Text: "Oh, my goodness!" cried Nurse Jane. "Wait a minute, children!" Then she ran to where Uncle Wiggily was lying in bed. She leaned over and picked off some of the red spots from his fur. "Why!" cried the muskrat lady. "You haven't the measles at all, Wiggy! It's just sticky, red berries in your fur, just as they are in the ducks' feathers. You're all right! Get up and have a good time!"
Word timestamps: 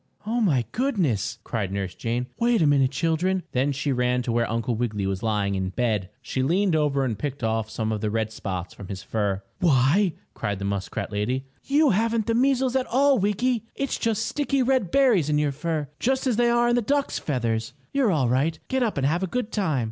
"Oh, 0.25 0.41
my 0.41 0.65
goodness!" 0.71 1.37
cried 1.43 1.71
Nurse 1.71 1.93
Jane. 1.93 2.25
"Wait 2.39 2.59
a 2.63 2.65
minute, 2.65 2.89
children!" 2.89 3.43
Then 3.51 3.71
she 3.71 3.91
ran 3.91 4.23
to 4.23 4.31
where 4.31 4.49
Uncle 4.49 4.73
Wiggily 4.73 5.05
was 5.05 5.21
lying 5.21 5.53
in 5.53 5.69
bed. 5.69 6.09
She 6.23 6.41
leaned 6.41 6.75
over 6.75 7.05
and 7.05 7.19
picked 7.19 7.43
off 7.43 7.69
some 7.69 7.91
of 7.91 8.01
the 8.01 8.09
red 8.09 8.31
spots 8.31 8.73
from 8.73 8.87
his 8.87 9.03
fur. 9.03 9.43
"Why!" 9.59 10.13
cried 10.33 10.57
the 10.57 10.65
muskrat 10.65 11.11
lady. 11.11 11.45
"You 11.65 11.91
haven't 11.91 12.25
the 12.25 12.33
measles 12.33 12.75
at 12.75 12.87
all, 12.87 13.19
Wiggy! 13.19 13.65
It's 13.75 13.99
just 13.99 14.25
sticky, 14.25 14.63
red 14.63 14.89
berries 14.89 15.29
in 15.29 15.37
your 15.37 15.51
fur, 15.51 15.87
just 15.99 16.25
as 16.25 16.35
they 16.35 16.49
are 16.49 16.67
in 16.67 16.75
the 16.75 16.81
ducks' 16.81 17.19
feathers. 17.19 17.73
You're 17.93 18.11
all 18.11 18.27
right! 18.27 18.57
Get 18.69 18.81
up 18.81 18.97
and 18.97 19.05
have 19.05 19.21
a 19.21 19.27
good 19.27 19.51
time!" 19.51 19.79